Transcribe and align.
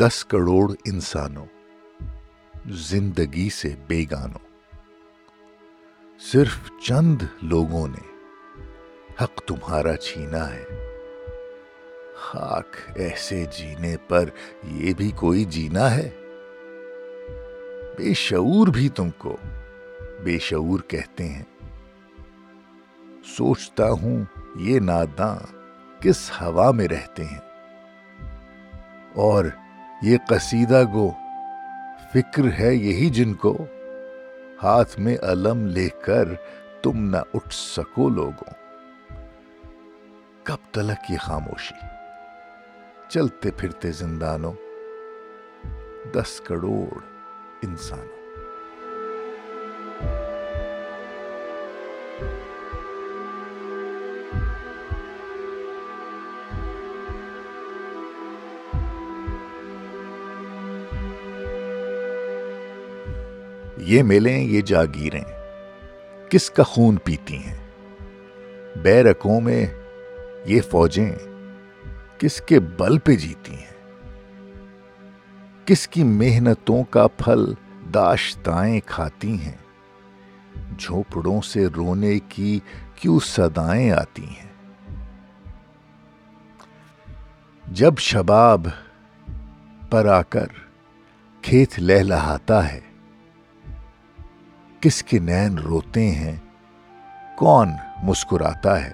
دس 0.00 0.24
کروڑ 0.24 0.72
انسانوں، 0.84 1.46
زندگی 2.66 3.50
سے 3.50 3.74
بیگانوں۔ 3.86 4.58
صرف 6.20 6.70
چند 6.82 7.22
لوگوں 7.42 7.88
نے 7.88 8.16
حق 9.22 9.34
تمہارا 9.34 9.96
چھینا 9.96 10.54
ہے۔ 10.54 10.64
خاک 12.16 12.76
ایسے 12.94 13.44
جینے 13.58 13.96
پر 14.08 14.28
یہ 14.64 14.94
بھی 14.94 15.10
کوئی 15.10 15.44
جینا 15.44 15.96
ہے؟ 15.96 16.10
بے 17.98 18.14
شعور 18.14 18.68
بھی 18.68 18.88
تم 18.88 19.10
کو 19.10 19.36
بے 20.24 20.38
شعور 20.38 20.80
کہتے 20.80 21.28
ہیں۔ 21.28 21.44
سوچتا 23.24 23.90
ہوں 23.90 24.24
یہ 24.56 24.80
ناداں 24.80 25.36
کس 26.02 26.30
ہوا 26.42 26.70
میں 26.70 26.88
رہتے 26.88 27.24
ہیں۔ 27.24 27.40
اور 29.14 29.44
یہ 30.02 30.18
قصیدہ 30.26 30.82
گو، 30.92 31.10
فکر 32.12 32.42
ہے 32.58 32.74
یہی 32.74 33.10
جن 33.10 33.34
کو، 33.34 33.66
ہاتھ 34.62 35.00
میں 35.00 35.16
علم 35.22 35.66
لے 35.66 35.88
کر 35.88 36.24
تم 36.82 37.10
نہ 37.10 37.16
اٹھ 37.34 37.54
سکو 37.54 38.08
لوگوں۔ 38.08 38.50
کب 40.42 40.56
تلک 40.72 41.10
یہ 41.10 41.18
خاموشی؟ 41.18 41.86
چلتے 43.08 43.50
پھرتے 43.50 43.90
زندانوں، 43.90 44.52
دس 46.14 46.40
کروڑ 46.40 46.98
انسانوں۔ 47.62 48.25
یہ 63.76 64.02
میلیں، 64.02 64.44
یہ 64.44 64.60
جاگیریں 64.60 65.24
کس 66.30 66.50
کا 66.50 66.62
خون 66.62 66.96
پیتی 66.96 67.36
ہیں؟ 67.36 67.56
بیرکوں 68.82 69.40
میں 69.40 69.66
یہ 70.44 70.60
فوجیں 70.60 71.14
کس 72.18 72.40
کے 72.40 72.60
بل 72.60 72.98
پہ 72.98 73.16
جیتی 73.16 73.54
ہیں؟ 73.54 73.76
کس 75.64 75.88
کی 75.88 76.04
محنتوں 76.04 76.84
کا 76.84 77.06
پھل 77.06 77.54
داشتائیں 77.94 78.80
کھاتی 78.86 79.40
ہیں؟ 79.40 79.56
جھوپڑوں 80.78 81.40
سے 81.40 81.66
رونے 81.66 82.18
کی 82.28 82.60
کیوں 82.94 83.18
صدائیں 83.20 83.90
آتی 83.90 84.24
ہیں؟ 84.24 84.46
جب 87.70 87.98
شباب 87.98 88.66
پر 89.90 90.06
آ 90.06 90.22
کر 90.22 90.46
کھیت 91.42 91.78
لہلہاتا 91.78 92.72
ہے 92.72 92.85
کس 94.86 95.02
کے 95.02 95.18
نین 95.18 95.58
روتے 95.58 96.10
ہیں؟ 96.10 96.36
کون 97.36 97.70
مسکراتا 98.02 98.84
ہے؟ 98.84 98.92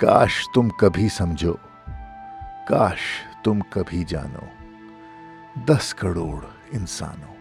کاش 0.00 0.48
تم 0.54 0.68
کبھی 0.68 1.08
سمجھو، 1.08 1.52
کاش 2.68 2.98
تم 3.44 3.60
کبھی 3.60 4.04
جانو۔ 4.04 4.64
دس 5.66 5.94
کروڑ 5.94 6.44
انسانوں۔ 6.72 7.35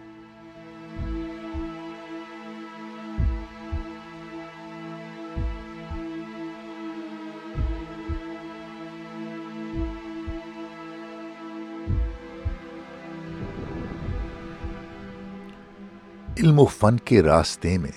علم 16.45 16.59
و 16.59 16.65
فن 16.65 16.97
کے 16.97 17.21
راستے 17.21 17.77
میں 17.77 17.91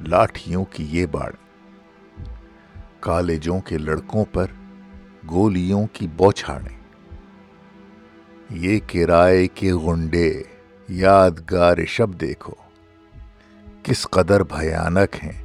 لاٹھیوں 0.00 0.64
کی 0.64 0.86
یہ 0.90 1.06
باڑ 1.06 1.30
کالجوں 3.00 3.60
کے 3.60 3.78
لڑکوں 3.78 4.24
پر 4.32 4.46
گولیوں 5.30 5.86
کی 5.92 6.08
بوچھاڑیں۔ 6.16 6.78
یہ 8.50 8.80
کرائے 8.86 9.46
کے 9.46 9.74
گنڈے 9.74 10.42
یادگار 10.88 11.76
شب 11.86 12.20
دیکھو۔ 12.20 12.52
کس 13.82 14.02
قدر 14.10 14.42
بھیانک 14.42 15.24
ہیں۔ 15.24 15.44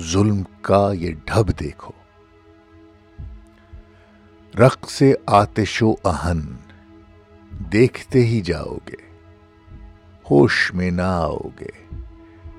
ظلم 0.00 0.42
کا 0.62 0.92
یہ 0.92 1.14
ڈھب 1.24 1.60
دیکھو۔ 1.60 1.92
رق 4.58 4.90
سے 4.90 5.14
آتش 5.26 5.82
و 5.82 5.94
اہن، 6.04 6.40
دیکھتے 7.72 8.26
ہی 8.26 8.40
جاؤ 8.40 8.76
گے۔ 8.88 9.13
ہوش 10.30 10.74
میں 10.74 10.90
نہ 10.90 11.02
آؤ 11.02 11.38
گے 11.60 11.96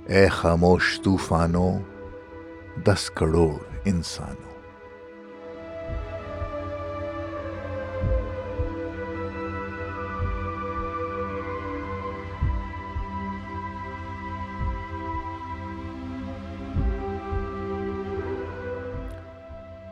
اے 0.06 0.28
خاموش 0.28 1.02
طوفانوں، 1.04 1.80
دس 2.86 3.10
کروڑ 3.10 3.78
انسانوں۔ 3.86 4.56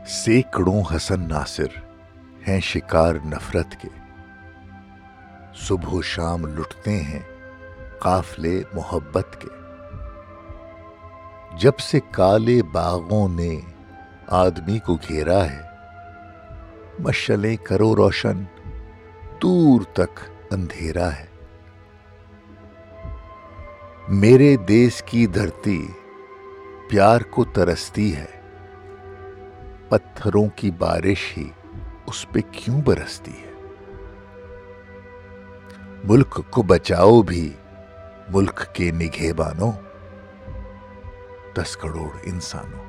سینکڑوں 0.08 0.84
حسن 0.96 1.28
ناصر 1.28 1.68
ہیں 2.48 2.60
شکار 2.60 3.16
نفرت 3.26 3.76
کے۔ 3.82 3.90
صبح 5.56 5.90
و 5.92 6.02
شام 6.02 6.46
لٹتے 6.46 7.04
ہیں 7.04 7.33
قافلے 8.04 8.64
محبت 8.74 9.36
کے۔ 9.40 9.48
جب 11.58 11.80
سے 11.80 12.00
کالے 12.12 12.64
باغوں 12.64 13.30
نے 13.30 13.60
آدمی 14.28 14.80
کو 14.80 14.96
گھیرا 14.96 15.46
ہے، 15.46 15.62
مشلیں 17.00 17.56
کرو 17.56 17.96
روشن 17.96 18.44
دور 19.42 19.82
تک 19.82 20.20
اندھیرا 20.52 21.10
ہے۔ 21.14 21.26
میرے 24.08 24.56
دیس 24.56 25.04
کی 25.06 25.28
دھرتی 25.28 25.88
پیار 26.90 27.22
کو 27.22 27.44
ترستی 27.44 28.16
ہے، 28.16 28.42
پتھروں 29.90 30.48
کی 30.56 30.72
بارش 30.72 31.38
ہی 31.38 31.50
اس 32.06 32.26
پہ 32.32 32.40
کیوں 32.52 32.82
برستی 32.82 33.32
ہے؟ 33.32 33.52
ملک 36.04 36.42
کو 36.50 36.62
بچاؤ 36.62 37.22
بھی 37.22 37.54
ملک 38.30 38.64
کے 38.74 38.92
نگہ 38.92 39.34
بانو 39.34 39.72
دس 41.56 41.78
کروڑ 41.78 42.10
انسانوں۔ 42.24 42.84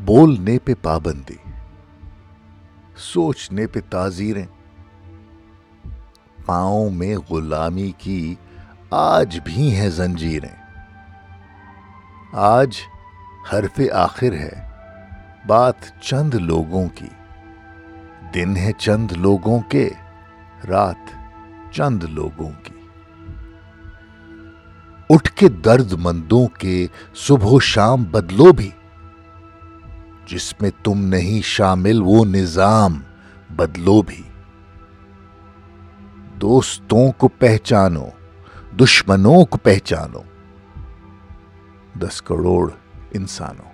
بولنے 0.00 0.58
پہ 0.58 0.72
پابندی 0.82 1.36
سوچنے 2.96 3.66
پہ 3.66 3.80
تاضیریں 3.90 4.46
پاؤں 6.50 6.90
میں 6.90 7.16
غلامی 7.30 7.92
کی 7.98 8.34
آج 8.90 9.38
بھی 9.44 9.74
ہیں 9.74 9.88
زنجیریں۔ 9.88 10.62
آج 12.32 12.68
حرف 13.52 13.80
آخر 13.92 14.32
ہے 14.32 14.70
بات 15.46 15.74
چند 16.00 16.34
لوگوں 16.34 16.88
کی۔ 16.94 17.08
دن 18.34 18.56
ہے 18.56 18.72
چند 18.78 19.12
لوگوں 19.12 19.60
کے، 19.60 19.90
رات 20.68 21.30
چند 21.72 22.02
لوگوں 22.02 22.50
کی۔ 22.62 22.74
اٹھ 25.10 25.32
کے 25.32 25.48
درد 25.48 25.92
مندوں 25.92 26.46
کے 26.46 26.86
صبح 27.14 27.48
و 27.50 27.60
شام 27.60 28.04
بدلو 28.04 28.52
بھی۔ 28.52 28.70
جس 30.26 30.60
میں 30.60 30.70
تم 30.84 31.04
نہیں 31.04 31.40
شامل 31.42 32.02
وہ 32.02 32.24
نظام 32.24 33.00
بدلو 33.50 34.02
بھی۔ 34.02 34.22
دوستوں 36.40 37.12
کو 37.12 37.28
پہچانو 37.28 38.06
دشمنوں 38.80 39.44
کو 39.44 39.58
پہچانو۔ 39.58 40.20
دس 41.98 42.22
کروڑ 42.22 42.70
انسانوں۔ 43.10 43.69